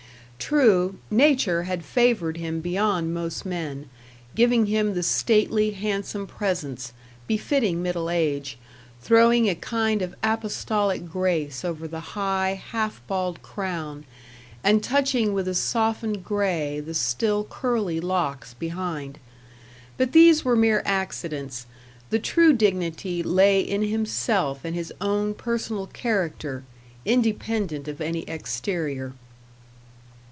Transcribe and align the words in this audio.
True, 0.51 0.97
Nature 1.09 1.63
had 1.63 1.85
favoured 1.85 2.35
him 2.35 2.59
beyond 2.59 3.13
most 3.13 3.45
men, 3.45 3.89
giving 4.35 4.65
him 4.65 4.95
the 4.95 5.03
stately, 5.03 5.71
handsome 5.71 6.27
presence, 6.27 6.91
befitting 7.25 7.81
middle 7.81 8.09
age, 8.09 8.57
throwing 9.01 9.47
a 9.47 9.55
kind 9.55 10.01
of 10.01 10.13
apostolic 10.21 11.07
grace 11.09 11.63
over 11.63 11.87
the 11.87 12.01
high, 12.01 12.61
half 12.71 13.01
bald 13.07 13.41
crown, 13.41 14.03
and 14.61 14.83
touching 14.83 15.31
with 15.33 15.47
a 15.47 15.53
softened 15.53 16.25
grey 16.25 16.81
the 16.81 16.95
still 16.95 17.45
curly 17.45 18.01
locks 18.01 18.53
behind. 18.55 19.19
But 19.95 20.11
these 20.11 20.43
were 20.43 20.57
mere 20.57 20.81
accidents; 20.85 21.65
the 22.09 22.19
true 22.19 22.51
dignity 22.51 23.23
lay 23.23 23.61
in 23.61 23.83
himself 23.83 24.65
and 24.65 24.75
his 24.75 24.91
own 24.99 25.33
personal 25.33 25.87
character, 25.87 26.65
independent 27.05 27.87
of 27.87 28.01
any 28.01 28.23
exterior. 28.23 29.13